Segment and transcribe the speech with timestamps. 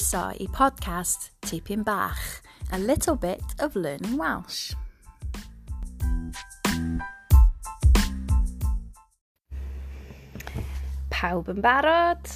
[0.00, 2.40] Croeso i podcast Tipyn Bach,
[2.72, 4.72] a little bit of learning Welsh.
[11.10, 12.32] Pawb yn barod?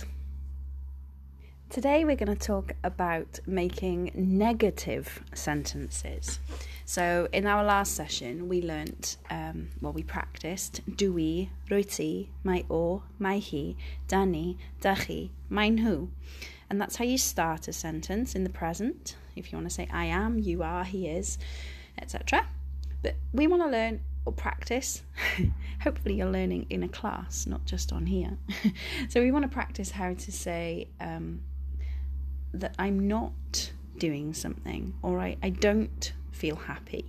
[1.71, 6.41] Today we're going to talk about making negative sentences.
[6.85, 12.67] So in our last session we learnt, um, well we practiced, dwi, rwy ti, mae
[12.69, 13.75] o, mae hi,
[14.07, 16.11] da ni, da chi, nhw.
[16.71, 19.17] And that's how you start a sentence in the present.
[19.37, 21.39] If you want to say I am, you are, he is,
[22.01, 22.47] etc.
[23.03, 25.03] But we want to learn or practice.
[25.83, 28.39] Hopefully, you're learning in a class, not just on here.
[29.09, 31.43] so, we want to practice how to say um,
[32.55, 37.05] that I'm not doing something or I, I don't feel happy.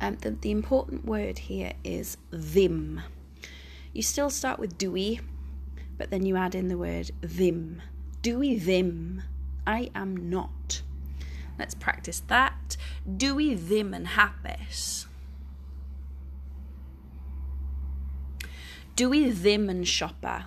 [0.00, 3.02] Um, the, the important word here is ddim.
[3.92, 5.20] You still start with dwi,
[5.96, 7.80] but then you add in the word ddim.
[8.22, 9.22] Do we ddim.
[9.66, 10.82] I am not.
[11.58, 12.76] Let's practice that.
[13.06, 15.06] Dwi ddim yn hapus.
[18.96, 20.46] Dwi ddim yn siopa.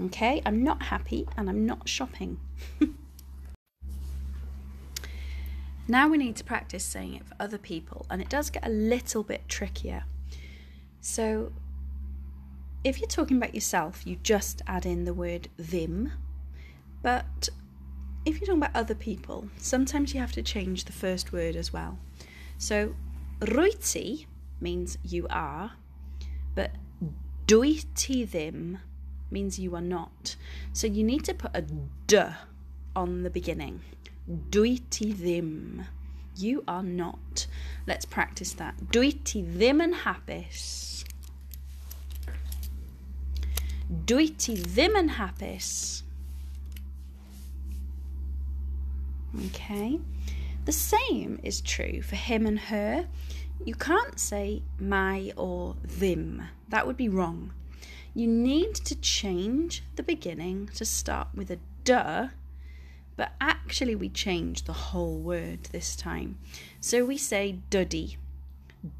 [0.00, 2.38] Okay, I'm not happy and I'm not shopping.
[5.88, 8.70] now we need to practice saying it for other people, and it does get a
[8.70, 10.04] little bit trickier.
[11.00, 11.52] So,
[12.84, 16.12] if you're talking about yourself, you just add in the word ddim.
[17.02, 17.48] But
[18.24, 21.72] if you're talking about other people, sometimes you have to change the first word as
[21.72, 21.98] well.
[22.58, 22.94] So,
[23.40, 24.26] rwyt
[24.60, 25.72] means you are,
[26.54, 26.72] but
[27.46, 28.80] dwyt ddim
[29.30, 30.36] means you are not.
[30.72, 32.22] So you need to put a d
[32.96, 33.80] on the beginning.
[34.50, 35.86] Dwyt ddim.
[36.36, 37.46] You are not.
[37.86, 38.76] Let's practice that.
[38.92, 40.97] Dwyt ddim and hapus.
[43.88, 46.02] Dwyt ddim yn hapus.
[49.46, 50.00] Okay.
[50.64, 53.06] The same is true for him and her.
[53.64, 56.48] You can't say mae or ddim.
[56.68, 57.52] That would be wrong
[58.18, 62.26] you need to change the beginning to start with a duh,
[63.16, 66.36] but actually we change the whole word this time.
[66.80, 68.16] So we say dydy,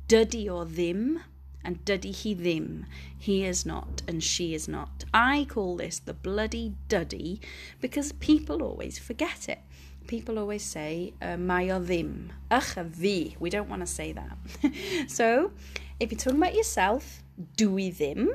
[0.06, 1.22] dydy or ddim,
[1.64, 2.84] and dydy hi ddim.
[3.18, 5.04] He is not and she is not.
[5.12, 7.40] I call this the bloody dydy
[7.80, 9.60] because people always forget it.
[10.06, 12.30] People always say uh, mae or ddim.
[12.50, 13.36] Ach, vi.
[13.38, 14.38] We don't want to say that.
[15.08, 15.52] so
[16.00, 17.22] if you're talking about yourself,
[17.56, 18.28] do we ddim?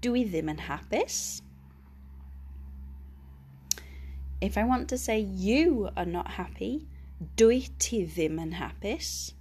[0.00, 1.42] Do we ddim and hapus?
[4.40, 6.86] If I want to say you are not happy,
[7.36, 9.32] dwi ti ddim and hapus?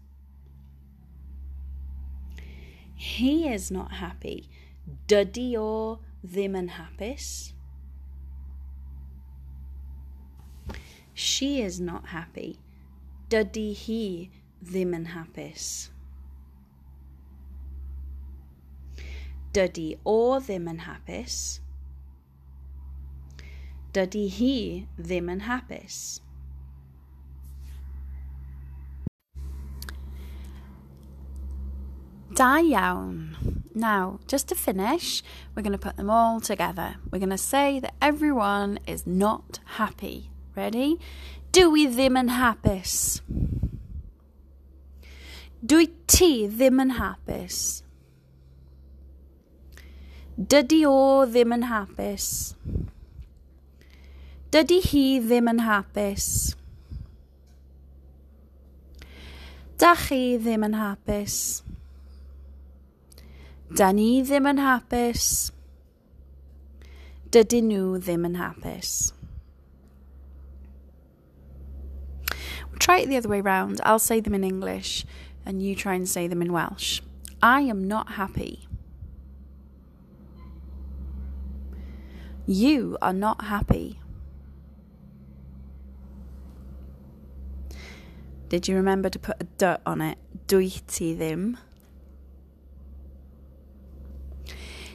[3.04, 4.50] He is not happy.
[5.10, 7.52] Dydy o ddim yn hapus?
[11.14, 12.60] She is not happy.
[13.30, 14.30] Dydy hi
[14.64, 15.68] ddim yn hapus?
[19.52, 21.60] Dydy o ddim yn hapus.
[23.92, 24.58] Dydy hi
[24.98, 26.00] ddim yn hapus.
[32.36, 33.64] Da iawn.
[33.76, 35.22] Now, just to finish,
[35.54, 36.96] we're going to put them all together.
[37.12, 40.30] We're going to say that everyone is not happy.
[40.56, 41.00] Ready?
[41.52, 43.22] Dwi ddim yn hapus.
[45.66, 47.84] Dwi ti ddim yn hapus.
[50.38, 52.56] Dydy o ddim yn hapus.
[54.54, 56.26] Dydy hi ddim yn hapus.
[59.78, 61.38] Da chi ddim yn hapus.
[63.76, 65.50] Da ni ddim yn hapus.
[67.34, 69.14] Dydy nhw ddim yn hapus.
[72.78, 73.82] Try it the other way round.
[73.84, 75.06] I'll say them in English
[75.44, 77.02] and you try and say them in Welsh.
[77.42, 78.68] I am not happy.
[82.46, 84.00] You are not happy.
[88.50, 90.20] Did you remember to put a d on it?
[90.48, 91.58] Dwyt ddim.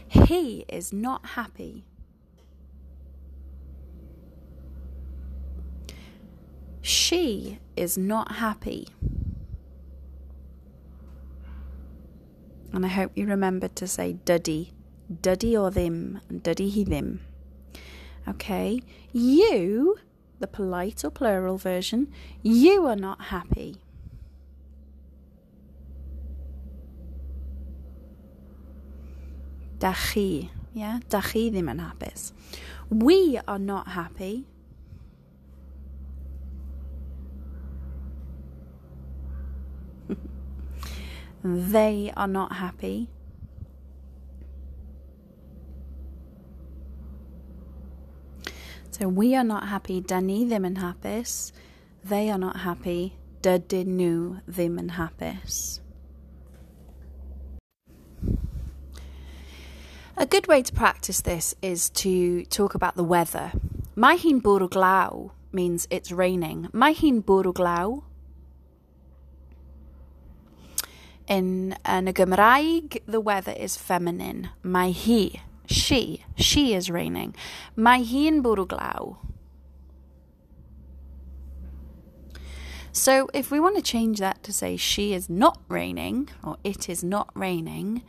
[0.09, 1.85] He is not happy.
[6.81, 8.89] She is not happy.
[12.73, 14.73] And I hope you remember to say dydy,
[15.13, 17.19] dydy or ddim, and dydy hi ddim.
[18.29, 18.81] Okay,
[19.13, 19.99] you,
[20.39, 22.09] the polite or plural version,
[22.43, 23.77] you are not happy.
[29.79, 30.51] Da chi.
[30.75, 32.33] Yeah, da chi ddim yn hapus.
[32.91, 34.47] We are not happy.
[41.45, 43.09] they are not happy.
[48.91, 51.53] So we are not happy, da ni ddim yn.
[52.05, 55.88] They are not happy, dydyn nhw ddim yn.
[60.21, 63.53] A good way to practice this is to talk about the weather.
[63.95, 66.69] Mae hi'n means it's raining.
[66.73, 68.03] Mae hi'n.
[71.29, 72.05] In, in
[73.07, 74.51] the weather is feminine.
[74.65, 74.93] Mae
[75.67, 77.37] she, she is raining.
[77.77, 79.17] Mae hi'n.
[82.91, 86.89] So if we want to change that to say she is not raining or it
[86.89, 88.03] is not raining,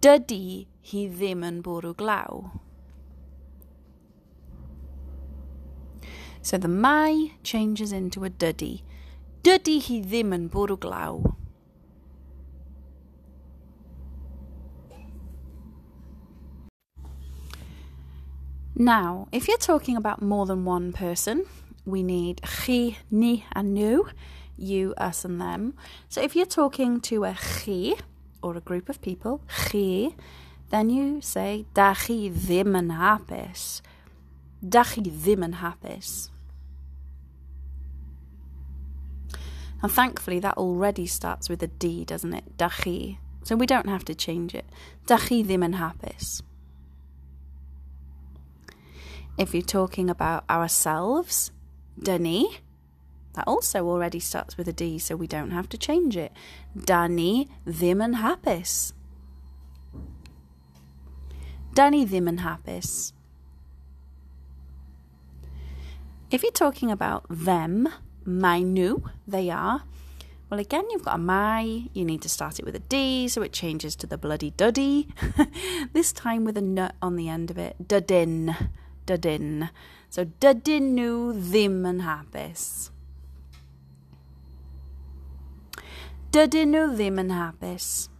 [0.00, 2.50] dydy hi ddim yn bwrw glaw.
[6.42, 8.82] So the mae changes into a dydy.
[9.46, 11.36] Dydy hi ddim yn bwrw glaw.
[18.74, 21.44] Now, if you're talking about more than one person,
[21.84, 24.10] we need chi, ni, and nhw,
[24.56, 25.74] you, us, and them.
[26.08, 27.94] So if you're talking to a chi,
[28.42, 30.14] or a group of people, chi,
[30.72, 33.82] then you say da chi ddim yn hapus.
[34.76, 36.30] Da chi ddim yn hapus.
[39.82, 42.56] And thankfully, that already starts with a D, doesn't it?
[42.56, 43.18] Da chi.
[43.44, 44.66] So we don't have to change it.
[45.06, 46.40] Da chi ddim yn hapus.
[49.36, 51.50] If you're talking about ourselves,
[52.00, 52.60] Da ni,
[53.34, 56.32] that also already starts with a D, so we don't have to change it.
[56.74, 58.92] Da ni ddim yn hapus.
[61.74, 63.12] Da ni ddim yn hapus.
[66.30, 67.88] If you're talking about them,
[68.24, 69.82] mae nhw, they are,
[70.52, 73.40] well, again, you've got a mae, you need to start it with a D, so
[73.40, 75.08] it changes to the bloody dydy.
[75.94, 77.88] this time with a nut on the end of it.
[77.88, 78.54] Dydyn,
[79.06, 79.70] dydyn.
[80.10, 82.90] So, dydyn nhw ddim yn hapus.
[86.36, 88.11] Dydyn nhw ddim yn hapus.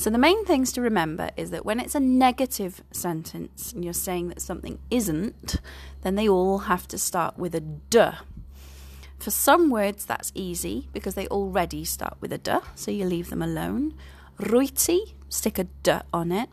[0.00, 3.92] So, the main things to remember is that when it's a negative sentence and you're
[3.92, 5.60] saying that something isn't,
[6.00, 8.12] then they all have to start with a d.
[9.18, 13.28] For some words, that's easy because they already start with a d, so you leave
[13.28, 13.92] them alone.
[14.38, 14.78] Rwyt
[15.28, 16.48] stick a d on it.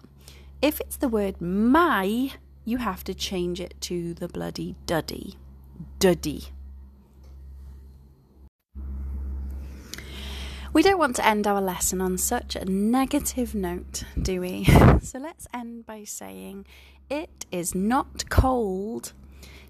[0.61, 2.33] If it's the word mae,
[2.65, 5.35] you have to change it to the bloody dydy.
[6.01, 6.49] Dydy.
[10.77, 14.67] We don't want to end our lesson on such a negative note, do we?
[15.01, 16.67] So let's end by saying,
[17.09, 19.13] It is not cold.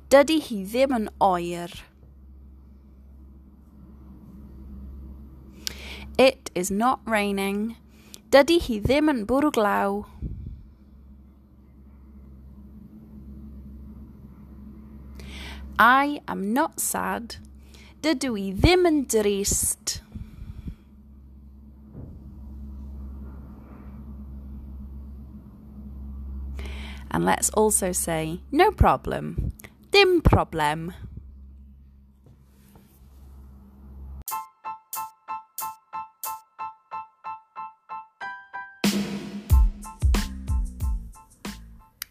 [0.09, 1.71] Dydy hi ddim yn oer.
[6.17, 7.77] It is not raining.
[8.29, 10.03] Dydy hi ddim yn bwrw glaw.
[15.79, 17.37] I am not sad.
[18.03, 20.01] Dydw i ddim yn drist.
[27.17, 29.51] And let's also say, no problem,
[29.89, 30.93] dim problem.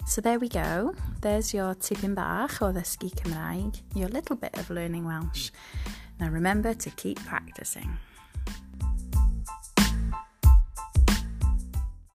[0.09, 0.97] So there we go.
[1.21, 5.53] There's your tipyn bach o ddysgu Cymraeg, your little bit of learning Welsh.
[6.19, 7.97] Now remember to keep practicing.